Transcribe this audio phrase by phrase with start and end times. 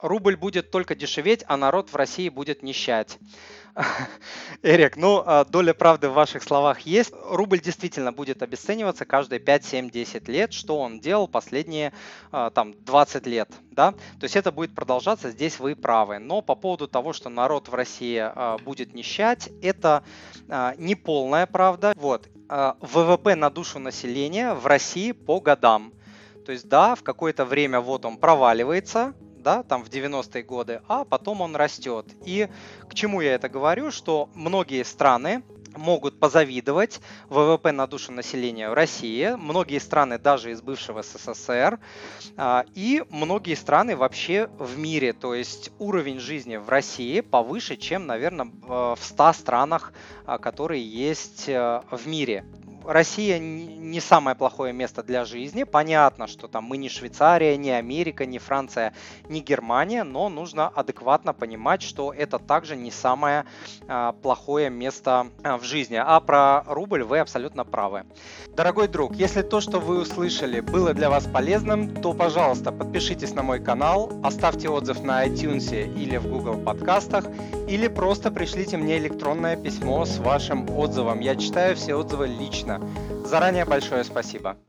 [0.00, 3.18] рубль будет только дешеветь, а народ в России будет нищать.
[4.62, 7.12] Эрик, ну, а, доля правды в ваших словах есть.
[7.24, 11.92] Рубль действительно будет обесцениваться каждые 5, 7, 10 лет, что он делал последние
[12.32, 13.92] а, там 20 лет, да?
[13.92, 16.18] То есть это будет продолжаться, здесь вы правы.
[16.18, 20.02] Но по поводу того, что народ в России а, будет нищать, это
[20.78, 21.92] не полная правда.
[21.96, 22.28] Вот,
[22.80, 25.92] ВВП на душу населения в России по годам.
[26.46, 29.12] То есть да, в какое-то время вот он проваливается,
[29.42, 32.06] да, там в 90-е годы, а потом он растет.
[32.24, 32.48] И
[32.88, 35.42] к чему я это говорю, что многие страны
[35.76, 41.78] могут позавидовать ВВП на душу населения России, многие страны даже из бывшего СССР,
[42.36, 48.06] а, и многие страны вообще в мире, то есть уровень жизни в России повыше, чем,
[48.06, 49.92] наверное, в 100 странах,
[50.26, 52.44] а, которые есть э, в мире.
[52.88, 55.64] Россия не самое плохое место для жизни.
[55.64, 58.94] Понятно, что там мы не Швейцария, не Америка, не Франция,
[59.28, 63.44] не Германия, но нужно адекватно понимать, что это также не самое
[63.88, 66.00] а, плохое место а, в жизни.
[66.02, 68.04] А про рубль вы абсолютно правы.
[68.56, 73.42] Дорогой друг, если то, что вы услышали, было для вас полезным, то, пожалуйста, подпишитесь на
[73.42, 77.26] мой канал, оставьте отзыв на iTunes или в Google подкастах,
[77.68, 81.20] или просто пришлите мне электронное письмо с вашим отзывом.
[81.20, 82.77] Я читаю все отзывы лично.
[83.24, 84.58] Заранее большое спасибо.